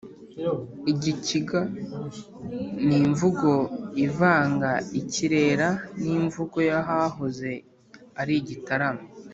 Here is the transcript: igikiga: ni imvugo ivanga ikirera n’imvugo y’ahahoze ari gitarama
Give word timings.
igikiga: 0.91 1.61
ni 2.85 2.97
imvugo 3.05 3.51
ivanga 4.05 4.71
ikirera 4.99 5.67
n’imvugo 6.03 6.57
y’ahahoze 6.69 7.51
ari 8.21 8.35
gitarama 8.49 9.05